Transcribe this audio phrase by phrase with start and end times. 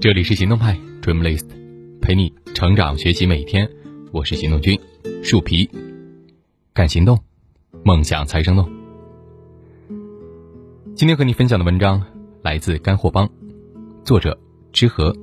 [0.00, 1.44] 这里是行动派 Dreamlist，
[2.00, 3.68] 陪你成长学习每一天。
[4.12, 4.80] 我是行动君
[5.22, 5.68] 树皮，
[6.72, 7.22] 敢行动，
[7.84, 8.66] 梦想才生动。
[10.94, 12.02] 今天和你分享的文章
[12.40, 13.28] 来自干货帮，
[14.02, 14.40] 作者
[14.72, 15.14] 知和。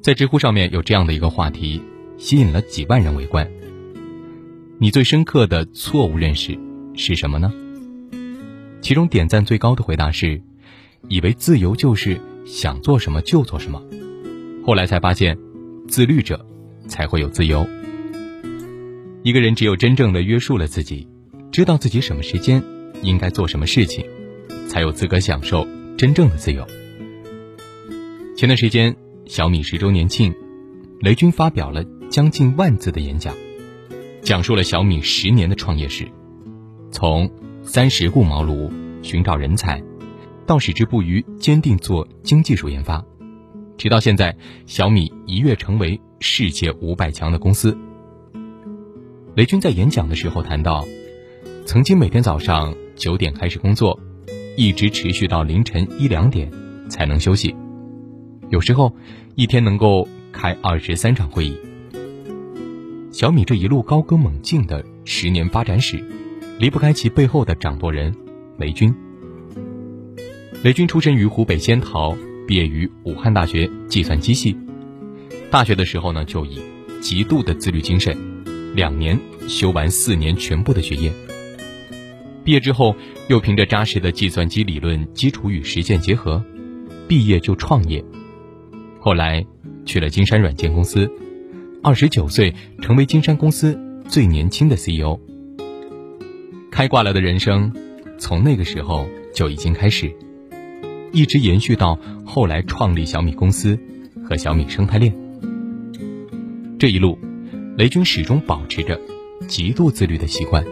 [0.00, 1.82] 在知乎上面有这样的一个话题，
[2.18, 3.50] 吸引了几万人围观。
[4.78, 6.56] 你最深刻的错误认识
[6.94, 7.52] 是什么呢？
[8.80, 10.40] 其中点赞最高的回答是：
[11.08, 13.82] 以为自由就是想做什么就做什么，
[14.64, 15.36] 后来才发现，
[15.86, 16.46] 自律者。
[16.88, 17.66] 才会有自由。
[19.24, 21.08] 一个人只有真正的约束了自己，
[21.50, 22.62] 知道自己什么时间
[23.02, 24.06] 应该做什么事情，
[24.68, 25.66] 才有资格享受
[25.98, 26.64] 真正的自由。
[28.36, 30.32] 前段时间小米十周年庆，
[31.00, 33.34] 雷军发表了将近万字的演讲，
[34.22, 36.06] 讲述了小米十年的创业史，
[36.92, 37.28] 从
[37.64, 38.70] 三十顾茅庐
[39.02, 39.82] 寻找人才，
[40.46, 43.04] 到矢志不渝坚定做精技术研发，
[43.76, 44.34] 直到现在
[44.64, 46.00] 小米一跃成为。
[46.18, 47.76] 世界五百强的公司，
[49.34, 50.82] 雷军在演讲的时候谈到，
[51.66, 54.00] 曾经每天早上九点开始工作，
[54.56, 56.50] 一直持续到凌晨一两点
[56.88, 57.54] 才能休息，
[58.48, 58.96] 有时候
[59.34, 61.60] 一天能够开二十三场会议。
[63.12, 66.02] 小米这一路高歌猛进的十年发展史，
[66.58, 68.16] 离不开其背后的掌舵人
[68.56, 68.92] 雷军。
[70.66, 74.58] 雷军出身于湖北仙桃，毕业于武汉大学计算机系。
[75.48, 76.60] 大学的时候呢，就以
[77.00, 78.18] 极度的自律精神，
[78.74, 81.12] 两年修完四年全部的学业。
[82.42, 82.96] 毕业之后，
[83.28, 86.44] 又凭着扎实的计算机理论基础与实践结合，
[87.06, 88.04] 毕业就创业。
[88.98, 89.46] 后来
[89.84, 91.08] 去了金山软件公司，
[91.80, 93.78] 二十九岁成为金山公司
[94.08, 95.20] 最年轻的 CEO。
[96.72, 97.72] 开挂了的人生，
[98.18, 100.12] 从那个时候就已经开始，
[101.12, 103.78] 一直延续到后来创立小米公司
[104.24, 105.14] 和小米生态链。
[106.78, 107.18] 这一路，
[107.76, 109.00] 雷军始终保持着
[109.48, 110.64] 极度自律的习惯，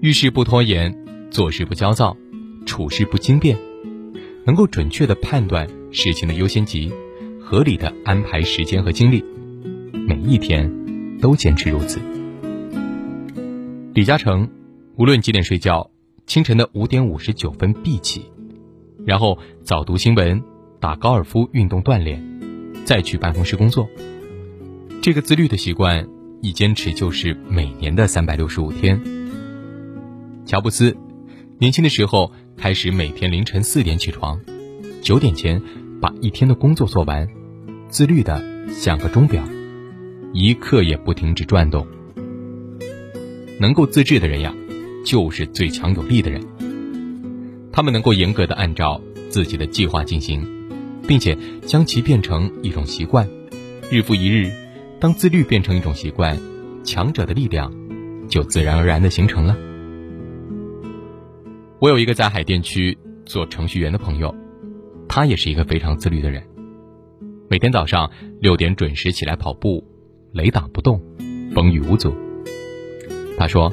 [0.00, 0.96] 遇事不拖延，
[1.30, 2.16] 做事不焦躁，
[2.66, 3.58] 处事不惊变，
[4.44, 6.92] 能够准确的判断事情的优先级，
[7.40, 9.24] 合理的安排时间和精力，
[10.06, 10.70] 每一天
[11.20, 12.00] 都坚持如此。
[13.94, 14.48] 李嘉诚
[14.94, 15.90] 无论几点睡觉，
[16.26, 18.30] 清晨的五点五十九分必起，
[19.08, 20.44] 然后早读新闻，
[20.80, 22.22] 打高尔夫运动锻炼，
[22.84, 23.88] 再去办公室工作。
[25.00, 26.06] 这个自律的习惯
[26.42, 29.00] 一坚持就是每年的三百六十五天。
[30.44, 30.94] 乔布斯
[31.58, 34.38] 年轻的时候开始每天凌晨四点起床，
[35.00, 35.62] 九点前
[36.02, 37.26] 把一天的工作做完，
[37.88, 39.42] 自律的像个钟表，
[40.34, 41.86] 一刻也不停止转动。
[43.58, 44.54] 能够自制的人呀，
[45.06, 46.57] 就是最强有力的人。
[47.78, 49.00] 他们能够严格的按照
[49.30, 50.44] 自己的计划进行，
[51.06, 53.28] 并且将其变成一种习惯，
[53.88, 54.50] 日复一日。
[54.98, 56.36] 当自律变成一种习惯，
[56.82, 57.72] 强者的力量
[58.28, 59.56] 就自然而然的形成了。
[61.78, 64.34] 我有一个在海淀区做程序员的朋友，
[65.08, 66.42] 他也是一个非常自律的人，
[67.48, 69.86] 每天早上六点准时起来跑步，
[70.32, 71.00] 雷打不动，
[71.54, 72.12] 风雨无阻。
[73.38, 73.72] 他说，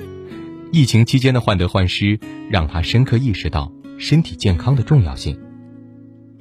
[0.72, 2.20] 疫情期间的患得患失
[2.52, 5.40] 让他深刻意识到身体健康的重要性。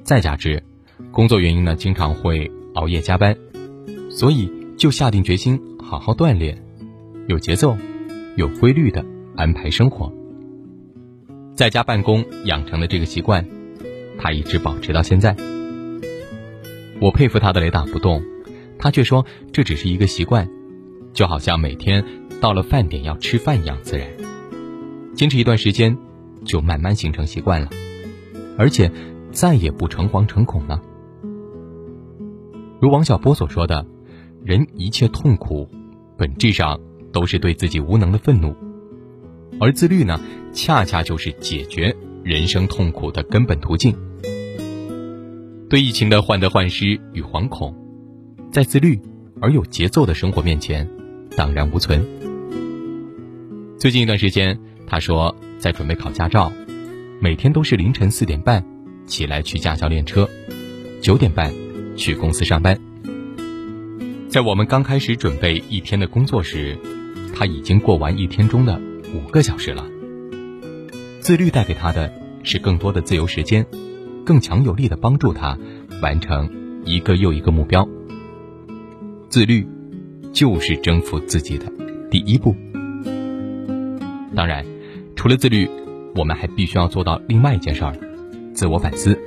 [0.03, 0.61] 再加之
[1.11, 3.35] 工作原因呢，经常会熬夜加班，
[4.09, 4.51] 所以。
[4.77, 6.61] 就下定决心好好锻炼，
[7.29, 7.77] 有节奏、
[8.35, 9.05] 有规律的
[9.37, 10.13] 安排生活。
[11.55, 13.47] 在家办公养成的这个习惯，
[14.17, 15.33] 他一直保持到现在。
[16.99, 18.21] 我佩服他的雷打不动，
[18.77, 20.45] 他却说这只是一个习惯，
[21.13, 22.03] 就好像每天
[22.41, 24.09] 到了饭点要吃饭一样自然。
[25.15, 25.97] 坚持一段时间，
[26.45, 27.69] 就慢慢形成习惯了，
[28.57, 28.89] 而且
[29.31, 30.81] 再也不诚惶诚恐了。
[32.79, 33.85] 如王小波所说的。
[34.45, 35.67] 人一切痛苦，
[36.15, 36.79] 本质上
[37.11, 38.55] 都是对自己无能的愤怒，
[39.59, 40.21] 而自律呢，
[40.53, 43.97] 恰恰就是解决人生痛苦的根本途径。
[45.67, 47.75] 对疫情的患得患失与惶恐，
[48.51, 49.01] 在自律
[49.41, 50.87] 而有节奏的生活面前，
[51.35, 52.05] 荡然无存。
[53.79, 55.35] 最近一段时间，他说
[55.65, 56.53] 在准备考驾照，
[57.19, 58.63] 每天都是凌晨四点半
[59.07, 60.29] 起来去驾校练车，
[61.01, 61.51] 九点半
[61.97, 62.79] 去公司上班。
[64.29, 66.77] 在我们刚开始准备一天的工作时，
[67.33, 68.79] 他已经过完一天中的
[69.15, 69.83] 五个小时了。
[71.19, 72.13] 自律带给他的
[72.43, 73.65] 是更多的自由时间，
[74.23, 75.57] 更强有力的帮助他
[75.99, 76.47] 完成
[76.85, 77.89] 一个又一个目标。
[79.29, 79.67] 自律
[80.31, 81.65] 就是征服自己的
[82.11, 82.55] 第一步。
[84.35, 84.63] 当然，
[85.25, 85.67] 除了自律，
[86.13, 87.97] 我们还必须要做到另外一件事儿：
[88.53, 89.19] 自我反思。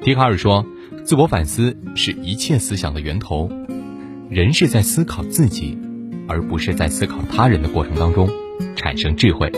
[0.00, 0.64] 笛卡尔说
[1.04, 3.50] ：“自我反思是一切思想的源头。
[4.30, 5.76] 人是在思考自己，
[6.26, 8.26] 而不是在思考他人的过程当中
[8.74, 9.52] 产生智慧。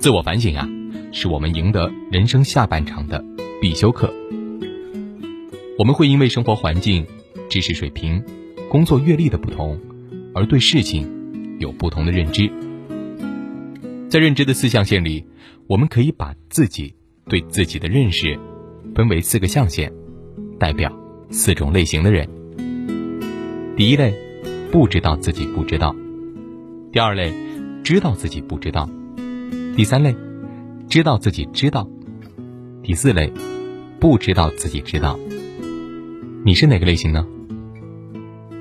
[0.00, 0.68] 自我反省啊，
[1.12, 3.24] 是我们赢得人生下半场的
[3.62, 4.12] 必修课。
[5.78, 7.06] 我们会因为生活环境、
[7.48, 8.20] 知识水平、
[8.68, 9.78] 工作阅历的不同，
[10.34, 11.08] 而对事情
[11.60, 12.50] 有不同的认知。
[14.08, 15.24] 在认知的四象限里，
[15.66, 16.94] 我们可以把自己
[17.26, 18.38] 对自己的认识。”
[18.94, 19.92] 分为四个象限，
[20.58, 20.90] 代表
[21.30, 22.28] 四种类型的人。
[23.76, 24.12] 第一类，
[24.72, 25.94] 不知道自己不知道；
[26.90, 27.32] 第二类，
[27.84, 28.88] 知道自己不知道；
[29.76, 30.16] 第三类，
[30.88, 31.86] 知道自己知道；
[32.82, 33.32] 第四类，
[34.00, 35.16] 不知道自己知道。
[36.44, 37.24] 你是哪个类型呢？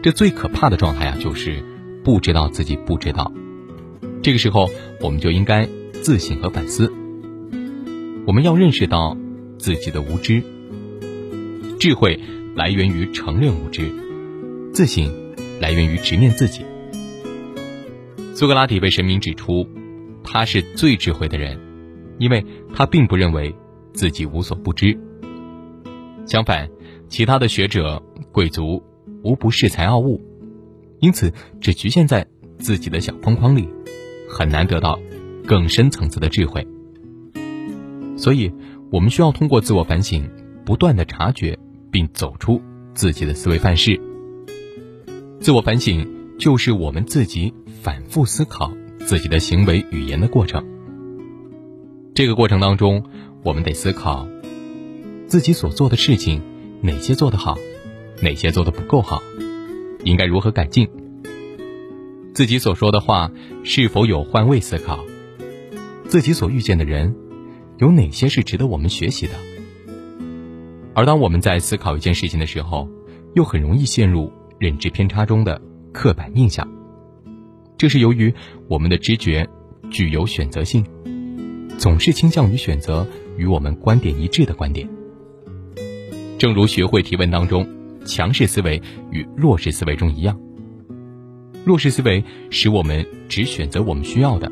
[0.03, 1.63] 这最可怕的状态啊，就是
[2.03, 3.31] 不知道自己不知道。
[4.21, 4.69] 这个时候，
[5.01, 5.67] 我们就应该
[6.01, 6.91] 自省和反思。
[8.25, 9.17] 我们要认识到。
[9.59, 10.43] 自己的无知，
[11.79, 12.19] 智慧
[12.55, 13.91] 来源于承认无知，
[14.71, 15.11] 自省
[15.59, 16.63] 来源于直面自己。
[18.35, 19.67] 苏格拉底被神明指出，
[20.23, 21.59] 他是最智慧的人，
[22.19, 23.55] 因为他并不认为
[23.93, 24.95] 自己无所不知。
[26.27, 26.69] 相反，
[27.09, 28.83] 其他的学者、贵族
[29.23, 30.21] 无不恃才傲物，
[30.99, 32.27] 因此只局限在
[32.59, 33.67] 自己的小框框里，
[34.27, 34.99] 很难得到
[35.45, 36.67] 更深层次的智慧。
[38.17, 38.51] 所以。
[38.89, 40.29] 我们需要通过自我反省，
[40.63, 41.59] 不断的察觉
[41.91, 42.61] 并走出
[42.93, 43.99] 自己的思维范式。
[45.41, 46.07] 自我反省
[46.39, 50.65] 就是我们自己反复思考自己的行为语言的过程。
[52.15, 53.03] 这个过程当中，
[53.43, 54.25] 我们得思考
[55.27, 56.41] 自己所做的事情
[56.79, 57.57] 哪些做得好，
[58.21, 59.21] 哪些做得不够好，
[60.05, 60.87] 应该如何改进。
[62.37, 63.31] 自己所说的话
[63.63, 65.03] 是否有换位思考，
[66.07, 67.15] 自己所遇见的人。
[67.79, 69.33] 有哪些是值得我们学习的？
[70.93, 72.87] 而当我们在思考一件事情的时候，
[73.33, 75.59] 又很容易陷入认知偏差中的
[75.91, 76.69] 刻板印象。
[77.75, 78.31] 这是由于
[78.67, 79.49] 我们的知觉
[79.89, 80.85] 具有选择性，
[81.79, 84.87] 总是倾向于选择与我们观点一致的观点。
[86.37, 87.67] 正如学会提问当中，
[88.05, 88.79] 强势思维
[89.09, 90.39] 与弱势思维中一样，
[91.67, 94.49] 弱势思维使我们只选择我们需要的，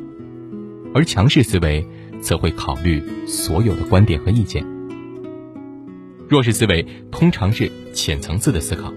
[0.94, 1.88] 而强势思维。
[2.22, 4.66] 则会考虑所有的观点和意见。
[6.28, 8.92] 弱势思维通常是浅层次的思考，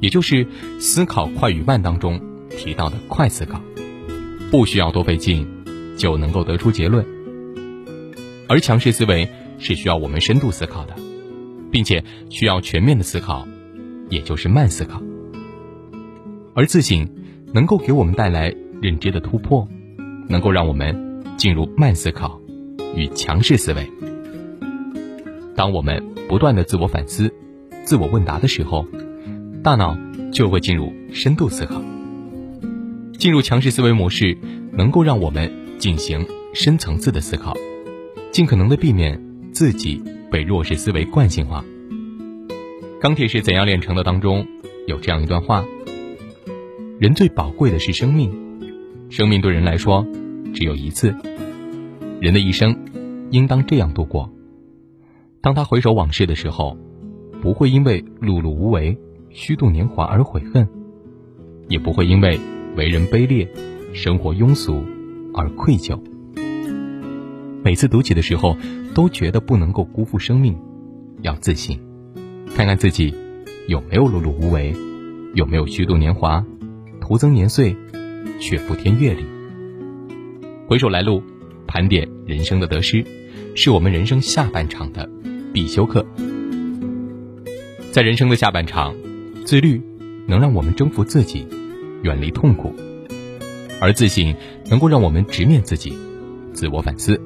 [0.00, 0.46] 也就是
[0.80, 2.18] 思考快与慢当中
[2.48, 3.60] 提到的快思考，
[4.50, 5.46] 不需要多费劲
[5.94, 7.04] 就能够得出结论。
[8.48, 10.94] 而强势思维是需要我们深度思考的，
[11.70, 13.46] 并且需要全面的思考，
[14.08, 15.02] 也就是慢思考。
[16.54, 17.06] 而自省
[17.52, 19.66] 能够给我们带来认知的突破，
[20.28, 21.06] 能够让我们。
[21.38, 22.40] 进入慢思考
[22.96, 23.88] 与强势思维。
[25.54, 27.32] 当我们不断的自我反思、
[27.84, 28.84] 自我问答的时候，
[29.62, 29.96] 大脑
[30.32, 31.80] 就会进入深度思考。
[33.16, 34.36] 进入强势思维模式，
[34.72, 35.48] 能够让我们
[35.78, 37.54] 进行深层次的思考，
[38.32, 39.22] 尽可能的避免
[39.52, 40.02] 自己
[40.32, 41.64] 被弱势思维惯性化。
[43.00, 44.44] 《钢铁是怎样炼成的》当中
[44.88, 45.64] 有这样一段话：
[46.98, 48.32] 人最宝贵的是生命，
[49.08, 50.04] 生命对人来说。
[50.52, 51.14] 只有一次，
[52.20, 52.76] 人的一生
[53.30, 54.28] 应当这样度过：
[55.40, 56.76] 当他回首往事的时候，
[57.40, 58.98] 不会因为碌碌无为、
[59.30, 60.66] 虚度年华而悔恨，
[61.68, 62.40] 也不会因为
[62.74, 63.48] 为人卑劣、
[63.94, 64.82] 生活庸俗
[65.34, 66.00] 而愧疚。
[67.62, 68.56] 每次读起的时候，
[68.92, 70.56] 都觉得不能够辜负生命，
[71.22, 71.78] 要自信，
[72.56, 73.14] 看看自己
[73.68, 74.74] 有没有碌碌无为，
[75.34, 76.44] 有没有虚度年华、
[77.08, 77.74] 徒增年岁，
[78.38, 79.24] 却不添阅历。
[80.66, 81.22] 回首来路，
[81.66, 83.02] 盘点人生的得失，
[83.54, 85.08] 是我们人生下半场的
[85.50, 86.04] 必修课。
[87.92, 88.94] 在人生的下半场，
[89.46, 89.80] 自律
[90.26, 91.46] 能让我们征服自己，
[92.02, 92.74] 远离痛苦；
[93.80, 94.36] 而自信
[94.68, 95.96] 能够让我们直面自己，
[96.52, 97.18] 自我反思。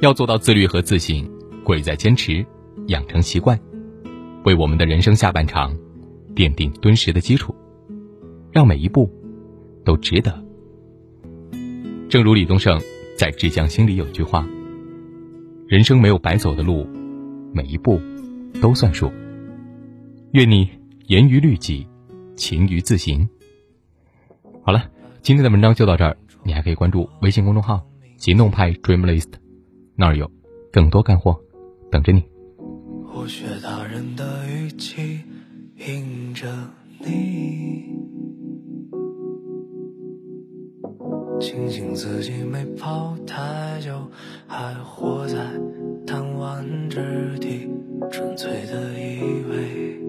[0.00, 1.30] 要做到自律和自信，
[1.62, 2.44] 贵在坚持，
[2.88, 3.56] 养成习惯，
[4.44, 5.72] 为我们的人生下半场
[6.34, 7.54] 奠定敦实的基础，
[8.58, 9.08] 让每一步
[9.84, 10.44] 都值得。
[12.08, 12.76] 正如李宗盛
[13.16, 14.44] 在《致江心》里有句话
[15.68, 16.84] ：“人生没有白走的路，
[17.54, 18.00] 每一步
[18.60, 19.12] 都算数。”
[20.34, 20.68] 愿你
[21.06, 21.86] 严于律己，
[22.34, 23.28] 勤于自行。
[24.64, 24.90] 好了，
[25.22, 27.86] 今天的文章就到这儿，你还可以关注微信公众号
[28.18, 29.34] “行动派 Dreamlist”，
[29.94, 30.28] 那儿有
[30.72, 31.38] 更多干货
[31.92, 32.24] 等着你。
[33.92, 35.20] 人的语气
[35.76, 36.48] 迎着
[36.98, 37.97] 你。
[41.40, 43.92] 庆幸自己没跑太久
[44.48, 45.36] 还活在
[46.04, 47.68] 弹丸之地
[48.10, 50.00] 纯粹的以为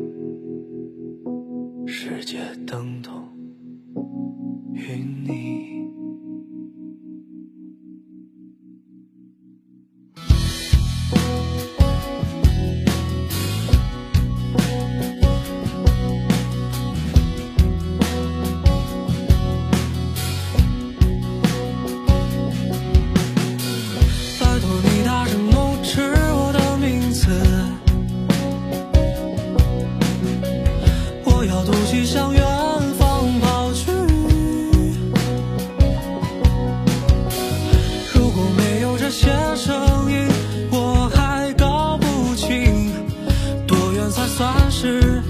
[44.39, 45.21] 算是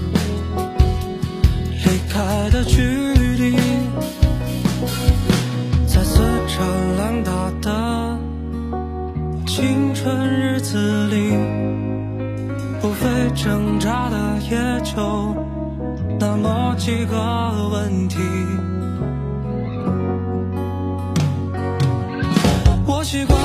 [1.84, 3.56] 离开的距离，
[5.84, 6.64] 在死缠
[6.96, 8.16] 烂打的
[9.48, 11.36] 青春日子里，
[12.80, 15.34] 不会挣扎的也就
[16.20, 18.16] 那么几个问题。
[22.86, 23.39] 我习惯。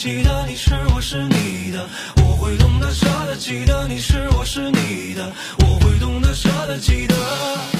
[0.00, 1.86] 记得你是我是你的
[2.24, 7.79] 我会懂得舍得记得你是我是你的我会懂得舍得记得。